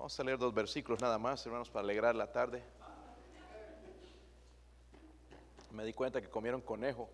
[0.00, 2.62] Vamos a leer dos versículos nada más, hermanos, para alegrar la tarde.
[5.72, 7.10] Me di cuenta que comieron conejo.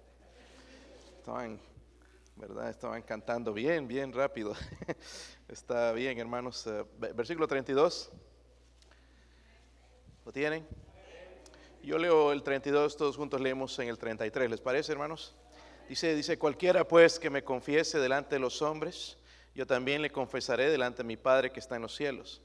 [1.16, 1.58] Estaban,
[2.36, 2.70] ¿verdad?
[2.70, 4.54] Estaban cantando bien, bien rápido.
[5.48, 6.64] Está bien, hermanos.
[6.68, 8.12] Eh, versículo 32.
[10.24, 10.64] ¿Lo tienen?
[11.82, 14.48] Yo leo el 32, todos juntos leemos en el 33.
[14.48, 15.34] ¿Les parece, hermanos?
[15.88, 19.18] Dice, dice, cualquiera pues que me confiese delante de los hombres,
[19.56, 22.42] yo también le confesaré delante de mi Padre que está en los cielos.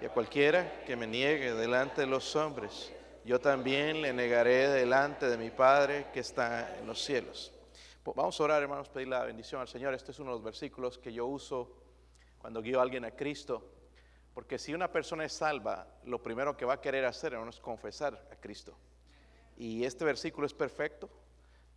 [0.00, 2.90] Y a cualquiera que me niegue delante de los hombres,
[3.24, 7.52] yo también le negaré delante de mi Padre que está en los cielos.
[8.02, 9.92] Vamos a orar, hermanos, pedir la bendición al Señor.
[9.92, 11.76] Este es uno de los versículos que yo uso
[12.38, 13.62] cuando guío a alguien a Cristo.
[14.32, 18.26] Porque si una persona es salva, lo primero que va a querer hacer es confesar
[18.32, 18.74] a Cristo.
[19.58, 21.10] Y este versículo es perfecto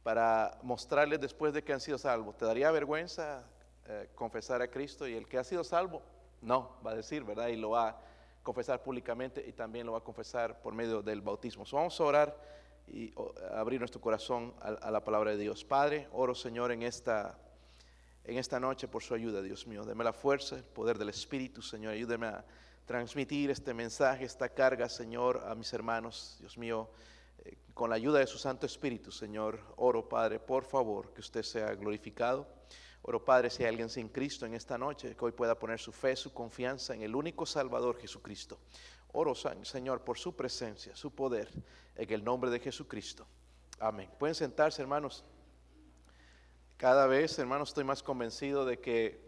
[0.01, 2.37] para mostrarles después de que han sido salvos.
[2.37, 3.43] ¿Te daría vergüenza
[3.85, 5.05] eh, confesar a Cristo?
[5.09, 6.01] Y el que ha sido salvo,
[6.41, 7.49] no, va a decir, ¿verdad?
[7.49, 8.12] Y lo va a
[8.43, 11.63] confesar públicamente y también lo va a confesar por medio del bautismo.
[11.71, 12.37] vamos a orar
[12.87, 13.13] y
[13.51, 15.63] abrir nuestro corazón a, la palabra de Dios.
[15.63, 17.37] Padre, oro Señor en esta,
[18.25, 19.85] en esta noche por su ayuda, Dios mío.
[19.85, 21.93] Deme la fuerza, el poder del Espíritu, Señor.
[21.93, 22.45] Ayúdeme a
[22.85, 26.89] transmitir este mensaje, esta carga, Señor, a mis hermanos, Dios mío.
[27.45, 31.43] Eh, con la ayuda de su Santo Espíritu, Señor, oro, Padre, por favor, que usted
[31.43, 32.47] sea glorificado.
[33.05, 35.91] Oro, Padre, si hay alguien sin Cristo en esta noche, que hoy pueda poner su
[35.91, 38.57] fe, su confianza en el único Salvador Jesucristo.
[39.11, 41.49] Oro, Señor, por su presencia, su poder,
[41.97, 43.27] en el nombre de Jesucristo.
[43.77, 44.09] Amén.
[44.17, 45.25] Pueden sentarse, hermanos.
[46.77, 49.21] Cada vez, hermanos, estoy más convencido de que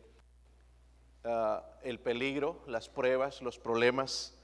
[1.26, 4.38] ah, el peligro, las pruebas, los problemas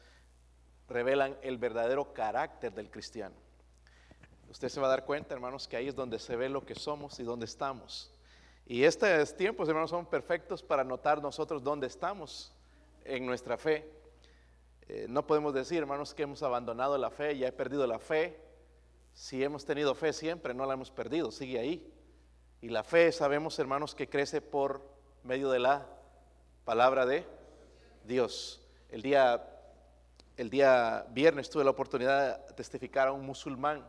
[0.90, 3.36] revelan el verdadero carácter del cristiano.
[4.50, 6.76] Usted se va a dar cuenta, hermanos, que ahí es donde se ve lo que
[6.76, 8.14] somos y dónde estamos.
[8.66, 12.54] Y estos tiempos, hermanos, son perfectos para notar nosotros dónde estamos
[13.04, 13.90] en nuestra fe.
[14.88, 18.40] Eh, no podemos decir, hermanos, que hemos abandonado la fe, ya he perdido la fe.
[19.14, 21.94] Si hemos tenido fe siempre, no la hemos perdido, sigue ahí.
[22.62, 24.82] Y la fe, sabemos, hermanos, que crece por
[25.24, 25.88] medio de la
[26.64, 27.26] palabra de
[28.06, 28.62] Dios.
[28.90, 29.44] El día,
[30.38, 33.86] el día viernes tuve la oportunidad de testificar a un musulmán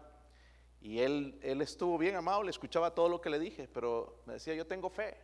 [0.82, 4.53] y él, él estuvo bien amable, escuchaba todo lo que le dije, pero me decía,
[4.54, 5.16] yo tengo fe.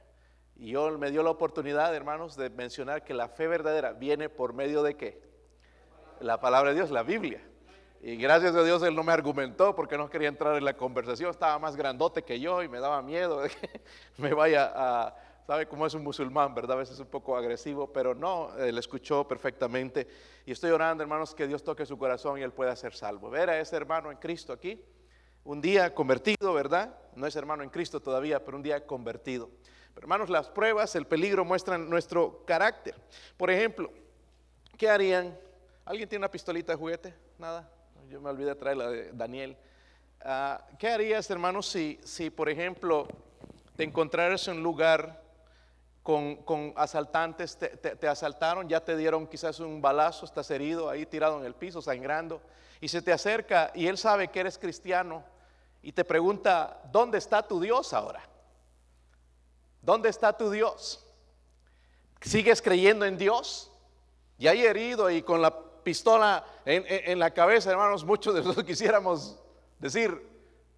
[0.54, 4.52] Y yo me dio la oportunidad, hermanos, de mencionar que la fe verdadera viene por
[4.52, 5.20] medio de qué?
[6.20, 7.42] La palabra de Dios, la Biblia.
[8.00, 11.30] Y gracias a Dios él no me argumentó porque no quería entrar en la conversación,
[11.30, 13.80] estaba más grandote que yo y me daba miedo de que
[14.18, 16.76] me vaya a, sabe cómo es un musulmán, ¿verdad?
[16.76, 20.06] A veces es un poco agresivo, pero no, él escuchó perfectamente.
[20.47, 23.28] Y estoy orando, hermanos, que Dios toque su corazón y él pueda ser salvo.
[23.28, 24.80] Ver a ese hermano en Cristo aquí
[25.44, 26.94] un día convertido, ¿verdad?
[27.15, 29.50] No es hermano en Cristo todavía, pero un día convertido.
[29.94, 32.94] Pero hermanos, las pruebas, el peligro muestran nuestro carácter.
[33.37, 33.91] Por ejemplo,
[34.77, 35.37] ¿qué harían?
[35.84, 37.15] ¿Alguien tiene una pistolita de juguete?
[37.38, 37.69] Nada.
[38.09, 39.56] Yo me olvidé de traer la de Daniel.
[40.21, 43.06] Ah, ¿Qué harías, hermanos, si, si, por ejemplo,
[43.77, 45.28] te encontraras en un lugar
[46.08, 51.44] con, asaltantes, te, asaltaron, ya te dieron quizás un balazo, estás herido ahí tirado en
[51.44, 52.41] el piso, sangrando,
[52.80, 55.22] y se te acerca y él sabe que eres cristiano
[55.82, 58.22] y te pregunta, ¿dónde está tu Dios ahora?
[59.82, 61.04] ¿Dónde está tu Dios?
[62.22, 63.70] ¿Sigues creyendo en Dios?
[64.38, 69.38] Y ahí herido y con la pistola en, la cabeza, hermanos, muchos de nosotros quisiéramos
[69.78, 70.26] decir,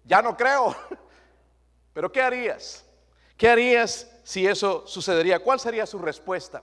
[0.03, 0.75] ya no creo.
[1.93, 2.85] Pero ¿qué harías?
[3.37, 5.39] ¿Qué harías si eso sucedería?
[5.39, 6.61] ¿Cuál sería su respuesta?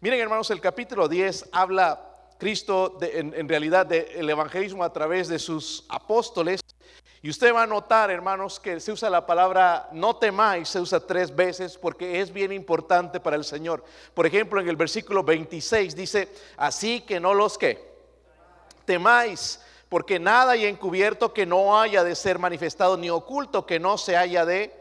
[0.00, 2.04] Miren, hermanos, el capítulo 10 habla
[2.38, 6.60] Cristo en, realidad del evangelismo a través de sus apóstoles
[7.20, 11.00] y usted va a notar, hermanos, que se usa la palabra no temáis, se usa
[11.00, 13.84] tres veces porque es bien importante para el Señor.
[14.14, 17.88] Por ejemplo, en el versículo 26 dice, así que no los que
[18.84, 23.98] temáis, porque nada hay encubierto que no haya de ser manifestado, ni oculto que no
[23.98, 24.72] se haya de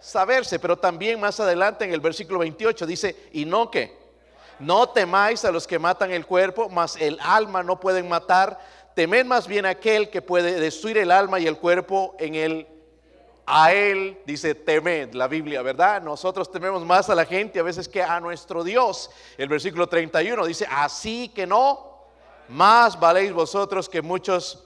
[0.00, 0.58] saberse.
[0.58, 3.96] Pero también más adelante en el versículo 28 dice, y no que,
[4.58, 8.58] no temáis a los que matan el cuerpo, mas el alma no pueden matar
[8.96, 12.66] temed más bien aquel que puede destruir el alma y el cuerpo en él.
[13.44, 16.02] A él dice temed la Biblia, ¿verdad?
[16.02, 19.10] Nosotros tememos más a la gente a veces que a nuestro Dios.
[19.36, 22.06] El versículo 31 dice, así que no,
[22.48, 24.65] más valéis vosotros que muchos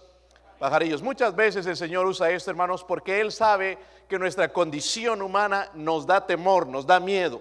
[0.61, 1.03] pajarillos.
[1.03, 6.07] Muchas veces el Señor usa esto, hermanos, porque Él sabe que nuestra condición humana nos
[6.07, 7.41] da temor, nos da miedo,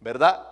[0.00, 0.44] ¿verdad?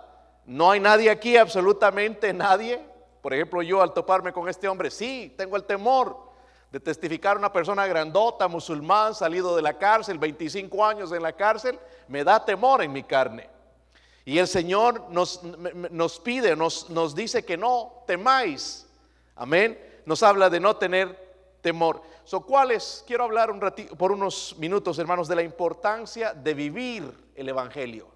[0.45, 2.79] No hay nadie aquí, absolutamente nadie,
[3.21, 6.31] por ejemplo, yo al toparme con este hombre, sí, tengo el temor
[6.71, 11.33] de testificar a una persona grandota, musulmán, salido de la cárcel, 25 años en la
[11.33, 11.77] cárcel,
[12.07, 13.49] me da temor en mi carne.
[14.23, 18.87] Y el Señor nos, nos pide, nos, nos dice que no temáis.
[19.35, 19.77] Amén.
[20.05, 21.30] Nos habla de no tener
[21.61, 22.01] temor.
[22.23, 23.03] So, ¿cuáles?
[23.07, 27.03] Quiero hablar un ratito, por unos minutos, hermanos, de la importancia de vivir
[27.35, 28.07] el Evangelio.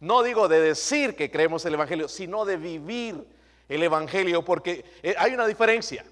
[0.00, 3.26] No digo de decir que creemos el Evangelio, sino de vivir
[3.68, 6.04] el Evangelio, porque eh, hay una diferencia.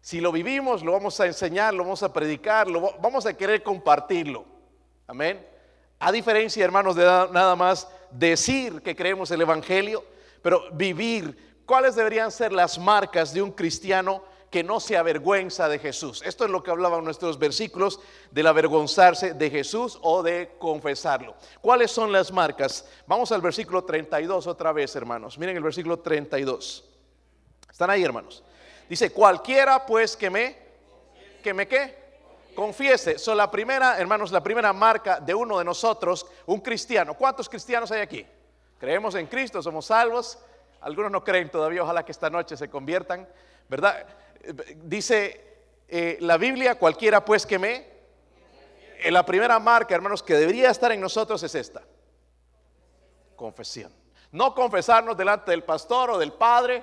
[0.00, 3.62] Si lo vivimos, lo vamos a enseñar, lo vamos a predicar, lo vamos a querer
[3.62, 4.44] compartirlo.
[5.06, 5.44] Amén.
[5.98, 10.04] A diferencia, hermanos, de nada más decir que creemos el Evangelio,
[10.42, 11.56] pero vivir.
[11.64, 14.22] ¿Cuáles deberían ser las marcas de un cristiano
[14.56, 16.22] que no se avergüenza de Jesús?
[16.24, 18.00] Esto es lo que hablaban nuestros versículos
[18.30, 21.34] del avergonzarse de Jesús o de confesarlo.
[21.60, 22.88] ¿Cuáles son las marcas?
[23.06, 25.36] Vamos al versículo 32 otra vez, hermanos.
[25.36, 26.84] Miren el versículo 32.
[27.70, 28.42] ¿Están ahí, hermanos?
[28.88, 30.56] Dice, cualquiera pues que me,
[31.42, 31.68] que me
[32.54, 33.18] confiese.
[33.18, 37.12] So, la primera, hermanos, la primera marca de uno de nosotros, un cristiano.
[37.12, 38.24] ¿Cuántos cristianos hay aquí?
[38.80, 40.38] Creemos en Cristo, somos salvos.
[40.80, 43.28] Algunos no creen todavía, ojalá que esta noche se conviertan,
[43.68, 44.06] ¿verdad?
[44.84, 45.46] Dice
[45.88, 47.86] eh, la Biblia, cualquiera pues que me...
[48.98, 51.82] Eh, la primera marca, hermanos, que debería estar en nosotros es esta.
[53.36, 53.92] Confesión.
[54.32, 56.82] No confesarnos delante del pastor o del padre,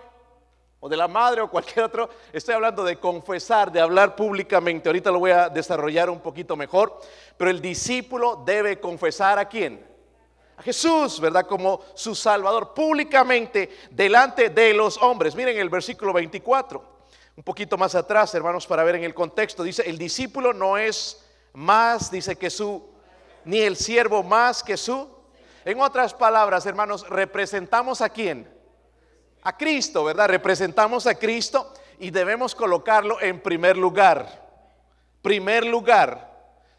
[0.86, 2.10] o de la madre o cualquier otro.
[2.34, 4.90] Estoy hablando de confesar, de hablar públicamente.
[4.90, 7.00] Ahorita lo voy a desarrollar un poquito mejor.
[7.38, 9.86] Pero el discípulo debe confesar a quién?
[10.58, 11.48] A Jesús, ¿verdad?
[11.48, 15.36] Como su Salvador, públicamente delante de los hombres.
[15.36, 16.93] Miren el versículo 24.
[17.36, 19.64] Un poquito más atrás, hermanos, para ver en el contexto.
[19.64, 22.90] Dice, el discípulo no es más, dice que su,
[23.46, 25.10] ni el siervo más que su.
[25.66, 28.54] En otras palabras, hermanos, representamos a quién?
[29.44, 30.30] a Cristo, ¿verdad?
[30.30, 34.42] Representamos a Cristo y debemos colocarlo en primer lugar.
[35.22, 36.32] Primer lugar.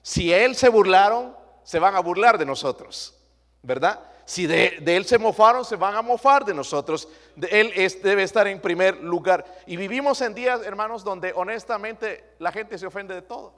[0.03, 3.15] Si Él se burlaron, se van a burlar de nosotros,
[3.63, 4.01] ¿verdad?
[4.25, 7.09] Si de, Él se mofaron, se van a mofar de nosotros.
[7.51, 7.73] él
[8.03, 9.45] debe estar en primer lugar.
[9.67, 13.53] Y vivimos en días, hermanos, donde honestamente la gente se ofende de todo.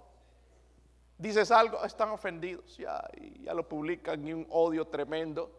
[1.19, 3.03] Dices algo, están ofendidos, ya,
[3.55, 5.51] lo publican y un odio tremendo.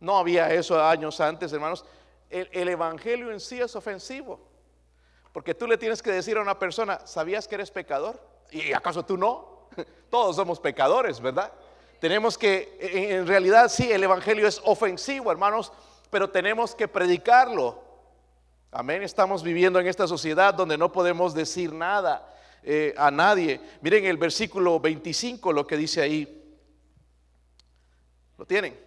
[0.00, 1.84] No había eso años antes, hermanos
[2.30, 4.40] el, evangelio en sí es ofensivo.
[5.32, 8.20] Porque tú le tienes que decir a una persona, ¿sabías que eres pecador?
[8.50, 9.68] ¿Y acaso tú no?
[10.10, 11.52] Todos somos pecadores, ¿verdad?
[12.00, 15.70] Tenemos que, en realidad sí, el Evangelio es ofensivo, hermanos,
[16.08, 17.84] pero tenemos que predicarlo.
[18.72, 22.26] Amén, estamos viviendo en esta sociedad donde no podemos decir nada
[22.62, 23.60] eh, a nadie.
[23.82, 26.42] Miren el versículo 25, lo que dice ahí.
[28.38, 28.78] ¿Lo tienen?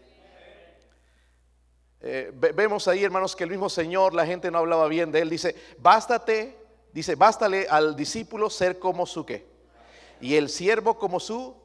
[2.01, 5.30] Eh, vemos ahí, hermanos, que el mismo Señor, la gente no hablaba bien de él.
[5.30, 6.57] Dice, bástate,
[6.92, 9.45] dice, bástale al discípulo ser como su qué.
[10.19, 11.62] Y el siervo como su.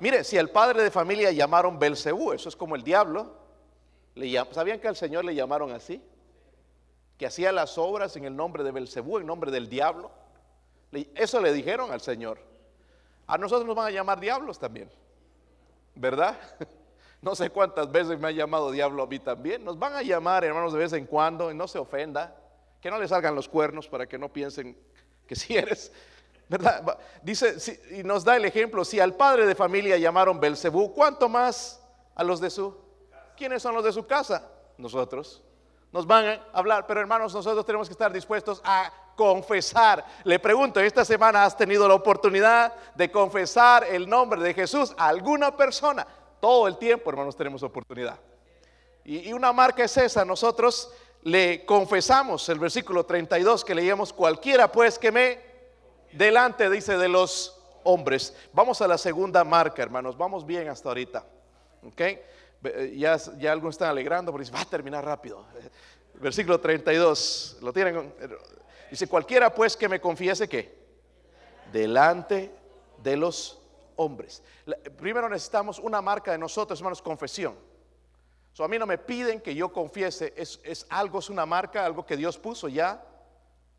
[0.00, 3.34] Mire, si al padre de familia llamaron Belcebú, eso es como el diablo.
[4.52, 6.02] ¿Sabían que al Señor le llamaron así?
[7.16, 10.10] Que hacía las obras en el nombre de Belcebú, en nombre del diablo.
[11.14, 12.38] Eso le dijeron al Señor.
[13.26, 14.90] A nosotros nos van a llamar diablos también,
[15.94, 16.36] ¿verdad?
[17.20, 19.64] No sé cuántas veces me ha llamado diablo a mí también.
[19.64, 22.36] Nos van a llamar, hermanos, de vez en cuando, y no se ofenda.
[22.80, 24.78] Que no le salgan los cuernos para que no piensen
[25.26, 25.92] que si eres,
[26.48, 26.98] ¿verdad?
[27.22, 27.56] Dice,
[27.90, 31.80] y nos da el ejemplo, si al padre de familia llamaron Belcebú, ¿cuánto más
[32.14, 32.74] a los de su?
[33.36, 34.50] ¿Quiénes son los de su casa?
[34.76, 35.42] Nosotros.
[35.92, 40.04] Nos van a hablar, pero hermanos, nosotros tenemos que estar dispuestos a confesar.
[40.24, 45.08] Le pregunto, ¿esta semana has tenido la oportunidad de confesar el nombre de Jesús a
[45.08, 46.06] alguna persona?
[46.40, 48.18] Todo el tiempo, hermanos, tenemos oportunidad.
[49.04, 54.98] Y, una marca es esa, nosotros le confesamos el versículo 32 que leíamos, cualquiera pues
[54.98, 55.47] que me
[56.12, 58.36] delante, dice, de los hombres.
[58.52, 61.24] Vamos a la segunda marca, hermanos, vamos bien hasta ahorita.
[61.84, 62.02] ¿Ok?
[62.94, 65.44] Ya, ya algunos están alegrando porque va a terminar rápido.
[66.14, 68.12] Versículo 32, lo tienen.
[68.90, 70.76] Dice, cualquiera pues que me confiese que
[71.72, 72.52] delante
[73.02, 73.60] de los
[73.96, 74.42] hombres.
[74.96, 77.54] Primero necesitamos una marca de nosotros, hermanos, confesión.
[78.52, 81.84] So, a mí no me piden que yo confiese, es, es algo, es una marca,
[81.84, 83.04] algo que Dios puso ya.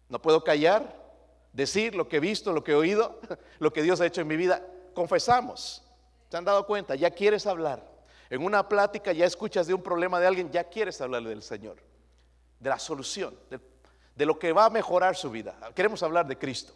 [0.08, 1.09] No puedo callar,
[1.54, 3.20] decir lo que he visto, lo que he oído,
[3.60, 4.66] lo que Dios ha hecho en mi vida.
[4.94, 5.84] Confesamos.
[6.30, 6.96] ¿Se han dado cuenta?
[6.96, 7.90] Ya quieres hablar.
[8.30, 11.78] En una plática ya escuchas de un problema de alguien, ya quieres hablarle del Señor,
[12.60, 15.58] de la solución, de, lo que va a mejorar su vida.
[15.74, 16.74] Queremos hablar de Cristo.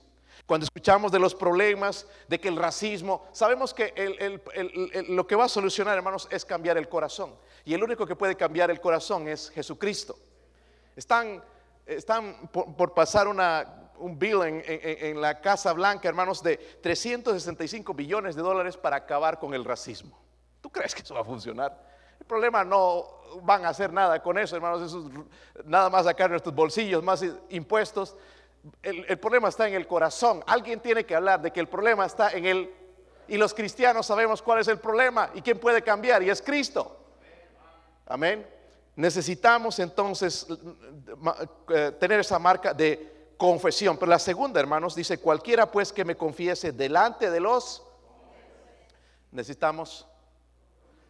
[0.47, 3.93] Cuando escuchamos de los problemas, de que el racismo, sabemos que
[5.09, 7.35] lo que va a solucionar, hermanos, es cambiar el corazón.
[7.65, 10.17] Y el único que puede cambiar el corazón es Jesucristo.
[10.95, 11.43] Están,
[11.85, 18.77] están por, pasar un bill en, la Casa Blanca, hermanos, de 365 billones de dólares
[18.77, 20.19] para acabar con el racismo.
[20.61, 21.93] ¿Tú crees que eso va a funcionar?
[22.19, 23.05] El problema no
[23.41, 27.23] van a hacer nada con eso, hermanos, eso es nada más sacar nuestros bolsillos, más
[27.49, 28.15] impuestos.
[28.81, 30.41] El, el problema está en el corazón.
[30.47, 32.73] Alguien tiene que hablar de que el problema está en el...
[33.27, 36.97] Y los cristianos sabemos cuál es el problema y quién puede cambiar, y es Cristo.
[38.05, 38.52] Amén.
[38.95, 40.45] Necesitamos entonces
[41.69, 43.97] eh, tener esa marca de confesión.
[43.97, 47.83] Pero la segunda, hermanos, dice, cualquiera pues que me confiese delante de los...
[49.31, 50.07] Necesitamos...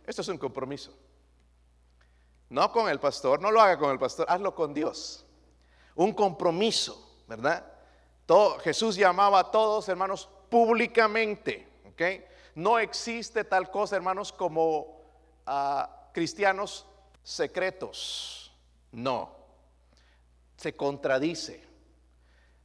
[0.05, 0.93] Esto es un compromiso.
[2.49, 5.25] No con el pastor, no lo haga con el pastor, hazlo con Dios.
[5.95, 7.65] Un compromiso, ¿verdad?
[8.25, 11.67] Todo, Jesús llamaba a todos, hermanos, públicamente.
[11.87, 12.01] ¿ok?
[12.55, 15.01] No existe tal cosa, hermanos, como
[15.45, 16.85] ah, cristianos
[17.23, 18.53] secretos.
[18.91, 19.31] No,
[20.57, 21.63] se contradice.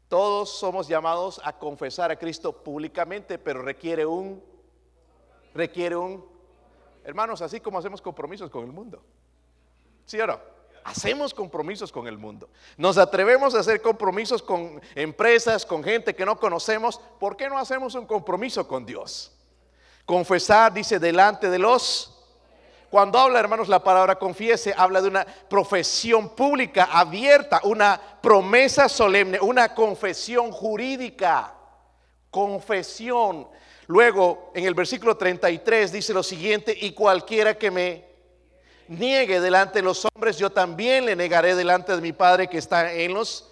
[0.08, 4.42] Todos somos llamados a confesar a Cristo públicamente, pero requiere un,
[5.54, 6.24] requiere un,
[7.04, 9.02] hermanos, así como hacemos compromisos con el mundo.
[10.04, 10.40] ¿Sí o no?
[10.84, 12.48] Hacemos compromisos con el mundo.
[12.78, 16.98] Nos atrevemos a hacer compromisos con empresas, con gente que no conocemos.
[17.20, 19.30] ¿Por qué no hacemos un compromiso con Dios?
[20.06, 22.17] Confesar, dice, delante de los
[22.90, 29.38] cuando habla, hermanos, la palabra confiese, habla de una profesión pública abierta, una promesa solemne,
[29.40, 31.54] una confesión jurídica.
[32.30, 33.48] Confesión.
[33.86, 38.04] Luego, en el versículo 33 dice lo siguiente, y cualquiera que me
[38.88, 42.92] niegue delante de los hombres, yo también le negaré delante de mi Padre que está
[42.92, 43.50] en los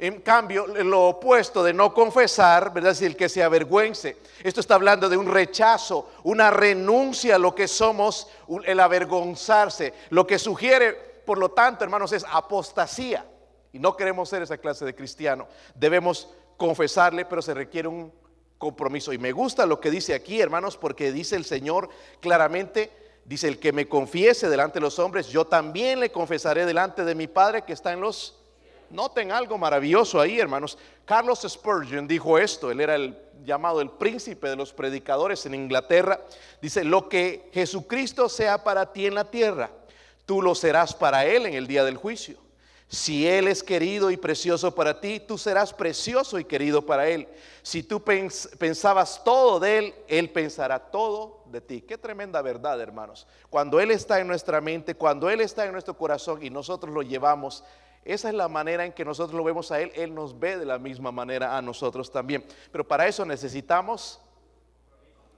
[0.00, 2.92] en cambio, lo opuesto de no confesar, ¿verdad?
[2.92, 4.16] Es el que se avergüence.
[4.42, 8.26] Esto está hablando de un rechazo, una renuncia a lo que somos,
[8.64, 9.92] el avergonzarse.
[10.08, 10.94] Lo que sugiere,
[11.26, 13.26] por lo tanto, hermanos, es apostasía.
[13.74, 15.46] Y no queremos ser esa clase de cristiano.
[15.74, 18.10] Debemos confesarle, pero se requiere un
[18.56, 19.12] compromiso.
[19.12, 21.90] Y me gusta lo que dice aquí, hermanos, porque dice el Señor
[22.20, 22.90] claramente,
[23.26, 27.14] dice, el que me confiese delante de los hombres, yo también le confesaré delante de
[27.14, 28.39] mi Padre que está en los
[28.90, 30.76] Noten algo maravilloso ahí, hermanos.
[31.04, 36.20] Carlos Spurgeon dijo esto, él era el llamado el príncipe de los predicadores en Inglaterra.
[36.60, 39.70] Dice, lo que Jesucristo sea para ti en la tierra,
[40.26, 42.38] tú lo serás para Él en el día del juicio.
[42.88, 47.28] Si Él es querido y precioso para ti, tú serás precioso y querido para Él.
[47.62, 51.82] Si tú pensabas todo de Él, Él pensará todo de ti.
[51.82, 53.28] Qué tremenda verdad, hermanos.
[53.48, 57.02] Cuando Él está en nuestra mente, cuando Él está en nuestro corazón y nosotros lo
[57.02, 57.62] llevamos,
[58.04, 59.92] esa es la manera en que nosotros lo vemos a Él.
[59.94, 62.44] Él nos ve de la misma manera a nosotros también.
[62.72, 64.20] Pero para eso necesitamos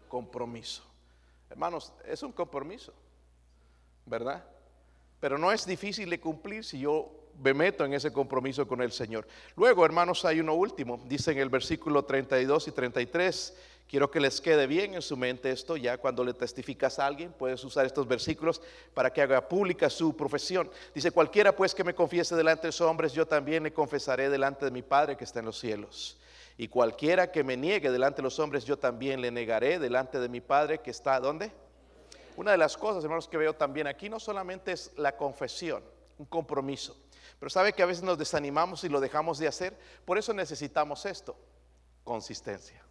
[0.08, 0.84] compromiso.
[1.50, 2.92] Hermanos, es un compromiso,
[4.06, 4.44] ¿verdad?
[5.20, 7.10] Pero no es difícil de cumplir si yo
[7.42, 9.26] me meto en ese compromiso con el Señor.
[9.56, 11.00] Luego, hermanos, hay uno último.
[11.06, 13.56] Dice en el versículo 32 y 33
[13.92, 17.30] Quiero que les quede bien en su mente esto, ya cuando le testificas a alguien,
[17.30, 18.62] puedes usar estos versículos
[18.94, 20.70] para que haga pública su profesión.
[20.94, 24.64] Dice, cualquiera pues que me confiese delante de los hombres, yo también le confesaré delante
[24.64, 26.18] de mi Padre que está en los cielos.
[26.56, 30.30] Y cualquiera que me niegue delante de los hombres, yo también le negaré delante de
[30.30, 31.52] mi Padre que está, ¿dónde?
[32.38, 35.84] Una de las cosas, hermanos, que veo también aquí no solamente es la confesión,
[36.16, 36.96] un compromiso,
[37.38, 39.78] pero sabe que a veces nos desanimamos y lo dejamos de hacer.
[40.06, 41.36] Por eso necesitamos esto,
[42.04, 42.82] consistencia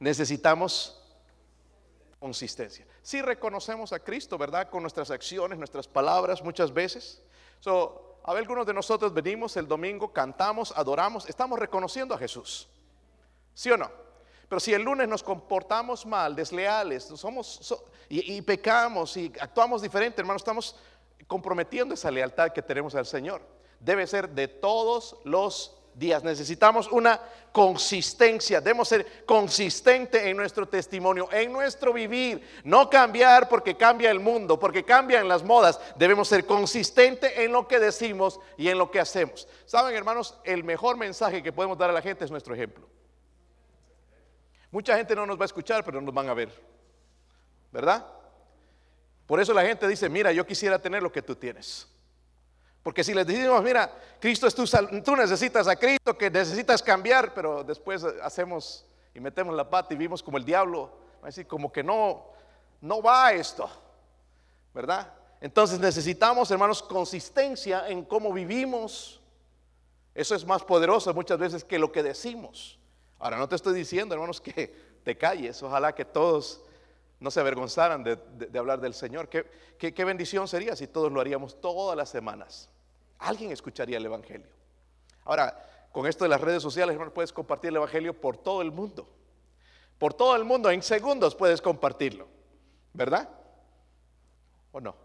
[0.00, 1.00] necesitamos
[2.18, 2.86] consistencia.
[3.02, 4.68] Si reconocemos a Cristo, ¿verdad?
[4.68, 7.22] Con nuestras acciones, nuestras palabras muchas veces.
[7.60, 12.68] So, a ver, algunos de nosotros venimos el domingo, cantamos, adoramos, estamos reconociendo a Jesús.
[13.54, 13.90] ¿Sí o no?
[14.48, 17.74] Pero si el lunes nos comportamos mal, desleales, somos
[18.08, 20.76] y, y, pecamos y actuamos diferente, hermano, estamos
[21.26, 23.42] comprometiendo esa lealtad que tenemos al Señor.
[23.78, 26.22] Debe ser de todos los días.
[26.24, 27.20] Necesitamos una
[27.52, 28.60] consistencia.
[28.60, 32.46] Debemos ser consistente en nuestro testimonio, en nuestro vivir.
[32.64, 35.80] No cambiar porque cambia el mundo, porque cambian las modas.
[35.96, 39.48] Debemos ser consistente en lo que decimos y en lo que hacemos.
[39.66, 42.88] Saben, hermanos, el mejor mensaje que podemos dar a la gente es nuestro ejemplo.
[44.70, 46.50] Mucha gente no nos va a escuchar, pero nos van a ver.
[47.72, 48.06] ¿Verdad?
[49.26, 51.88] Por eso la gente dice, mira, yo quisiera tener lo que tú tienes.
[52.82, 54.64] Porque si les decimos, mira, Cristo es tu
[55.02, 59.96] tú necesitas a Cristo, que necesitas cambiar, pero después hacemos y metemos la pata y
[59.96, 60.90] vimos como el diablo,
[61.22, 62.24] así como que no,
[62.80, 63.68] no va esto,
[64.72, 65.12] ¿verdad?
[65.40, 69.20] Entonces necesitamos, hermanos, consistencia en cómo vivimos.
[70.14, 72.78] Eso es más poderoso muchas veces que lo que decimos.
[73.18, 75.62] Ahora, no te estoy diciendo, hermanos, que te calles.
[75.62, 76.62] Ojalá que todos
[77.20, 79.28] no se avergonzaran de, hablar del Señor.
[79.28, 79.46] ¿Qué,
[79.78, 82.69] ¿Qué, bendición sería si todos lo haríamos todas las semanas?
[83.20, 84.48] Alguien escucharía el Evangelio.
[85.24, 88.72] Ahora, con esto de las redes sociales, hermano, puedes compartir el Evangelio por todo el
[88.72, 89.08] mundo.
[89.98, 92.26] Por todo el mundo, en segundos puedes compartirlo.
[92.92, 93.28] ¿Verdad?
[94.72, 94.96] ¿O no?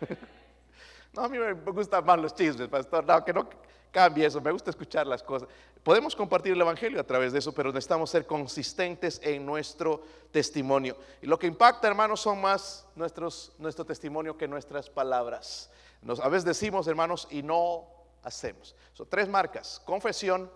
[1.12, 3.04] no, a mí me gustan más los chismes, pastor.
[3.04, 3.48] No, que no
[3.90, 4.40] cambie eso.
[4.40, 5.48] Me gusta escuchar las cosas.
[5.82, 10.96] Podemos compartir el Evangelio a través de eso, pero necesitamos ser consistentes en nuestro testimonio.
[11.20, 15.70] Y lo que impacta, hermanos, son más nuestros, nuestro testimonio que nuestras palabras.
[16.02, 17.86] Nos, a veces decimos, hermanos, y no
[18.22, 18.74] hacemos.
[18.92, 19.80] Son tres marcas.
[19.84, 20.50] Confesión,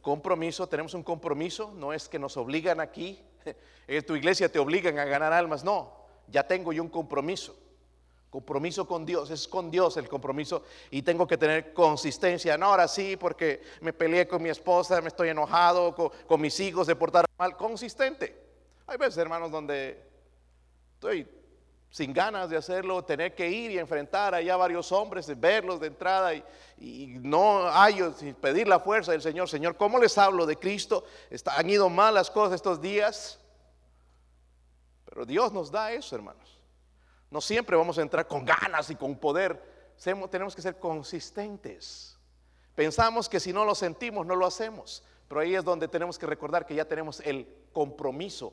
[0.00, 0.66] compromiso.
[0.68, 1.72] Tenemos un compromiso.
[1.74, 3.22] No es que nos obligan aquí.
[4.06, 5.64] Tu iglesia te obligan a ganar almas.
[5.64, 5.92] No,
[6.28, 7.56] ya tengo yo un compromiso.
[8.30, 10.62] Compromiso con Dios, es con Dios el compromiso
[10.92, 12.56] y tengo que tener consistencia.
[12.56, 16.86] No, ahora sí, porque me peleé con mi esposa, me estoy enojado, con, mis hijos,
[16.86, 17.56] se portaron mal.
[17.56, 18.40] Consistente.
[18.86, 20.00] Hay veces, hermanos, donde
[20.94, 21.26] estoy
[21.90, 26.32] sin ganas de hacerlo, tener que ir y enfrentar allá varios hombres, verlos de entrada
[26.34, 26.44] y,
[27.20, 29.48] no hay, sin pedir la fuerza del Señor.
[29.48, 31.04] Señor, ¿cómo les hablo de Cristo?
[31.46, 33.40] han ido mal las cosas estos días.
[35.04, 36.60] Pero Dios nos da eso, hermanos.
[37.28, 39.60] No siempre vamos a entrar con ganas y con poder.
[40.30, 42.16] Tenemos que ser consistentes.
[42.76, 45.02] Pensamos que si no lo sentimos, no lo hacemos.
[45.28, 48.52] Pero ahí es donde tenemos que recordar que ya tenemos el compromiso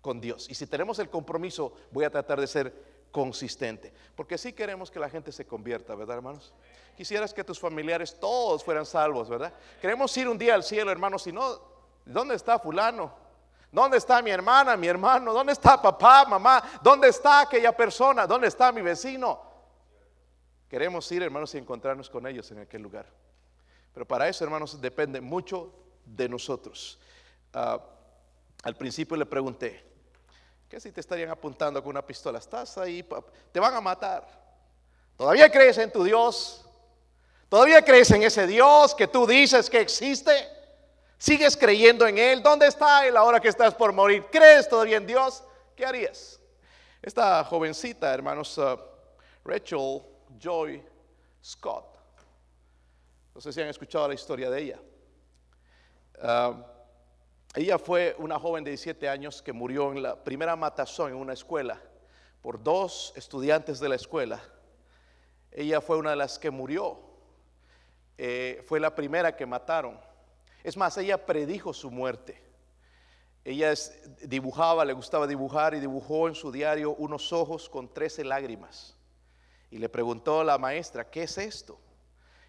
[0.00, 0.48] con Dios.
[0.48, 3.92] Y si tenemos el compromiso, voy a tratar de ser consistente.
[4.14, 6.54] Porque sí queremos que la gente se convierta, ¿verdad, hermanos?
[6.96, 9.52] Quisieras que tus familiares todos fueran salvos, ¿verdad?
[9.80, 11.22] Queremos ir un día al cielo, hermanos.
[11.22, 11.60] Si no,
[12.04, 13.12] ¿dónde está fulano?
[13.70, 15.32] ¿Dónde está mi hermana, mi hermano?
[15.32, 16.62] ¿Dónde está papá, mamá?
[16.82, 18.26] ¿Dónde está aquella persona?
[18.26, 19.40] ¿Dónde está mi vecino?
[20.68, 23.06] Queremos ir, hermanos, y encontrarnos con ellos en aquel lugar.
[23.92, 25.72] Pero para eso, hermanos, depende mucho
[26.04, 26.98] de nosotros.
[27.52, 27.80] Ah,
[28.68, 29.82] al principio le pregunté,
[30.68, 32.38] ¿qué si te estarían apuntando con una pistola?
[32.38, 33.02] Estás ahí,
[33.50, 34.26] te van a matar.
[35.16, 36.66] ¿Todavía crees en tu Dios?
[37.48, 40.30] ¿Todavía crees en ese Dios que tú dices que existe?
[41.16, 42.42] ¿Sigues creyendo en Él?
[42.42, 44.26] ¿Dónde está Él ahora que estás por morir?
[44.30, 45.42] ¿Crees todavía en Dios?
[45.74, 46.38] ¿Qué harías?
[47.00, 48.78] Esta jovencita, hermanos, uh,
[49.44, 50.02] Rachel
[50.38, 50.84] Joy
[51.42, 51.86] Scott.
[53.34, 54.80] No sé si han escuchado la historia de ella.
[56.22, 56.77] Uh,
[57.58, 61.32] ella fue una joven de 17 años que murió en la primera matazón en una
[61.32, 61.82] escuela
[62.40, 64.40] por dos estudiantes de la escuela.
[65.50, 67.00] Ella fue una de las que murió.
[68.16, 69.98] Eh, fue la primera que mataron.
[70.62, 72.40] Es más, ella predijo su muerte.
[73.44, 73.74] Ella
[74.22, 78.96] dibujaba, le gustaba dibujar y dibujó en su diario unos ojos con trece lágrimas.
[79.70, 81.78] Y le preguntó a la maestra, ¿qué es esto?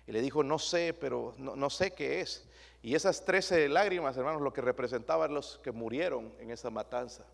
[0.06, 2.49] Y le dijo, no sé, pero no, sé qué es.
[2.82, 7.26] Y esas trece lágrimas, hermanos, lo que representaban los que murieron en esa matanza.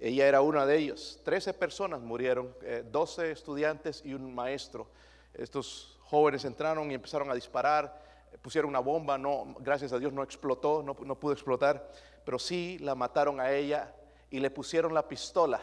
[0.00, 1.20] Ella era una de ellos.
[1.24, 4.88] Trece personas murieron, eh, doce estudiantes y un maestro.
[5.34, 8.08] Estos jóvenes entraron y empezaron a disparar
[8.42, 11.90] pusieron una bomba, no, gracias a Dios no explotó, no, no pudo explotar,
[12.24, 13.94] pero sí la mataron a ella
[14.30, 15.60] y le pusieron la pistola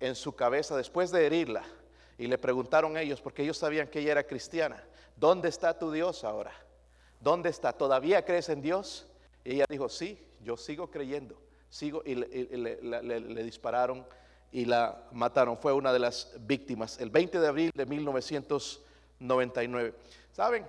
[0.00, 1.64] en su cabeza después de herirla.
[2.18, 4.84] Y le preguntaron ellos, porque ellos sabían que ella era cristiana,
[5.16, 6.52] ¿dónde está tu Dios ahora?
[7.20, 7.72] ¿Dónde está?
[7.72, 9.06] ¿Todavía crees en Dios?
[9.44, 11.36] Y ella dijo, sí, yo sigo creyendo.
[11.70, 14.06] Sigo y le, dispararon
[14.52, 15.58] y la mataron.
[15.58, 19.94] Fue una de las víctimas el 20 de abril de 1999.
[20.32, 20.66] ¿Saben?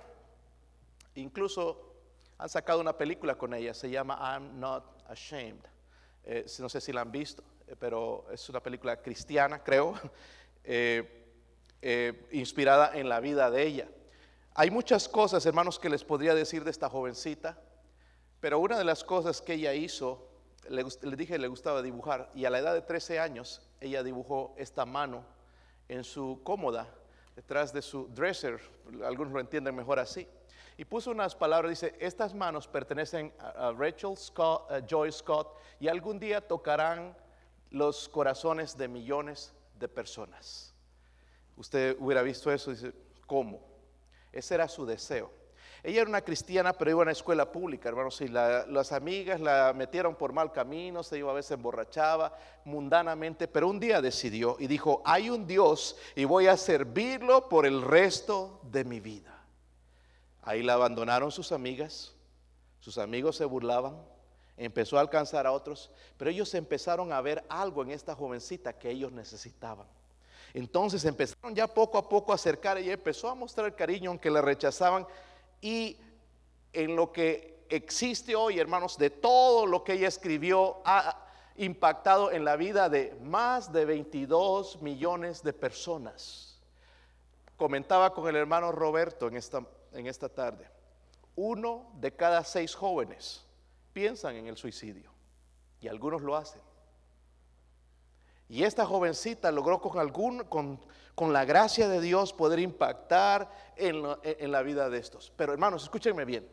[1.14, 1.94] Incluso
[2.38, 5.60] han sacado una película con ella, se llama I'm Not Ashamed.
[6.24, 9.94] Eh, no sé si la han visto, eh, pero es una película cristiana, creo,
[10.64, 13.88] eh, inspirada en la vida de ella.
[14.54, 17.58] Hay muchas cosas, hermanos, que les podría decir de esta jovencita,
[18.40, 20.28] pero una de las cosas que ella hizo,
[20.68, 24.54] le, le dije le gustaba dibujar, y a la edad de 13 años ella dibujó
[24.56, 25.24] esta mano
[25.88, 26.88] en su cómoda,
[27.36, 28.60] detrás de su dresser,
[29.04, 30.26] algunos lo entienden mejor así
[30.80, 36.18] y puso unas palabras, dice, estas manos pertenecen a Rachel Scott, Joy Scott y algún
[36.18, 37.14] día tocarán
[37.68, 40.74] los corazones de millones de personas.
[41.54, 42.94] Usted hubiera visto eso y dice,
[43.26, 43.60] ¿cómo?
[44.32, 45.30] Ese era su deseo.
[45.82, 49.72] Ella era una cristiana, pero iba a una escuela pública, hermanos, y las amigas la
[49.74, 54.66] metieron por mal camino, se iba a veces emborrachaba mundanamente, pero un día decidió y
[54.66, 59.42] dijo, hay un Dios y voy a servirlo por el resto de mi vida.
[60.42, 62.14] Ahí la abandonaron sus amigas,
[62.80, 63.96] sus amigos se burlaban,
[64.58, 68.90] empezó a alcanzar a otros, pero ellos empezaron a ver algo en esta jovencita que
[68.90, 69.86] ellos necesitaban.
[70.54, 74.42] Entonces empezaron ya poco a poco a acercar, ella empezó a mostrar cariño aunque la
[74.42, 75.06] rechazaban
[75.60, 75.96] y
[76.72, 82.44] en lo que existe hoy, hermanos, de todo lo que ella escribió ha impactado en
[82.44, 86.60] la vida de más de 22 millones de personas.
[87.56, 90.68] Comentaba con el hermano Roberto en esta en esta tarde.
[91.36, 93.44] Uno de cada seis jóvenes
[93.92, 95.10] piensan en el suicidio
[95.80, 96.60] y algunos lo hacen.
[98.50, 100.80] Y esta jovencita logró con, algún, con,
[101.14, 105.32] con la gracia de Dios poder impactar en en la vida de estos.
[105.36, 106.50] Pero hermanos, escúchenme bien.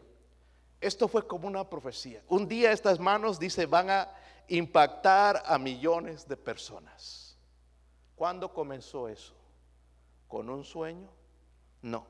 [0.79, 2.21] Esto fue como una profecía.
[2.27, 4.11] Un día estas manos, dice, van a
[4.47, 7.35] impactar a millones de personas.
[8.15, 9.33] ¿Cuándo comenzó eso?
[10.27, 11.09] ¿Con un sueño?
[11.81, 12.05] No.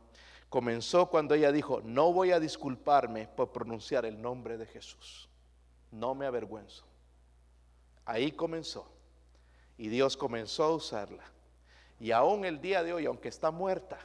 [0.50, 5.30] Comenzó cuando ella dijo, no voy a disculparme por pronunciar el nombre de Jesús.
[5.92, 6.86] No me avergüenzo.
[8.04, 8.97] Ahí comenzó.
[9.78, 11.24] Y Dios comenzó a usarla.
[12.00, 14.00] Y aún el día de hoy, aunque está muerta,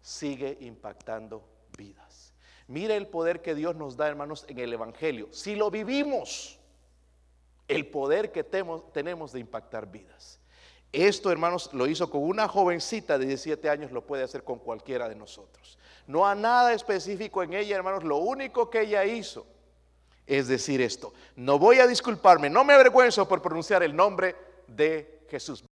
[0.00, 1.42] sigue impactando
[1.76, 2.32] vidas.
[2.66, 5.28] Mire el poder que Dios nos da, hermanos, en el Evangelio.
[5.32, 6.58] Si lo vivimos,
[7.68, 10.38] el poder que tenemos de impactar vidas.
[10.92, 15.08] Esto, hermanos, lo hizo con una jovencita de 17 años, lo puede hacer con cualquiera
[15.08, 15.78] de nosotros.
[16.06, 19.46] No hay nada específico en ella, hermanos, lo único que ella hizo
[20.26, 24.36] es decir esto, no voy a disculparme, no me avergüenzo por pronunciar el nombre
[24.76, 25.64] de Jesús.